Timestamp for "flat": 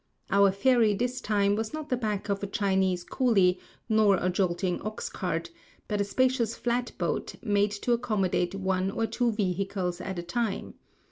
6.55-6.91